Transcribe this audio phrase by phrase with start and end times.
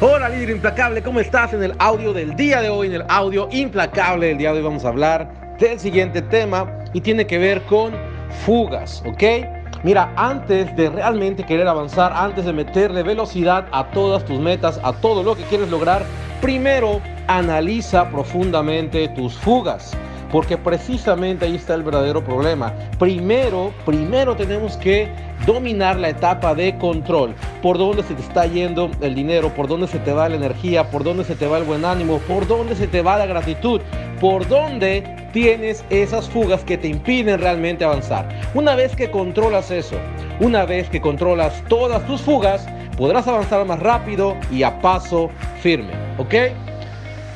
[0.00, 1.52] Hola líder implacable, ¿cómo estás?
[1.54, 4.64] En el audio del día de hoy, en el audio implacable del día de hoy
[4.64, 7.94] vamos a hablar del siguiente tema y tiene que ver con
[8.46, 9.24] fugas, ¿ok?
[9.82, 14.92] Mira, antes de realmente querer avanzar, antes de meterle velocidad a todas tus metas, a
[14.92, 16.04] todo lo que quieres lograr,
[16.40, 19.96] primero analiza profundamente tus fugas
[20.30, 22.72] porque precisamente ahí está el verdadero problema.
[22.98, 25.08] Primero, primero tenemos que
[25.46, 29.86] dominar la etapa de control, por dónde se te está yendo el dinero, por dónde
[29.86, 32.74] se te va la energía, por dónde se te va el buen ánimo, por dónde
[32.74, 33.80] se te va la gratitud,
[34.20, 38.28] por dónde tienes esas fugas que te impiden realmente avanzar.
[38.54, 39.96] Una vez que controlas eso,
[40.40, 45.92] una vez que controlas todas tus fugas, podrás avanzar más rápido y a paso firme,
[46.18, 46.34] ¿ok?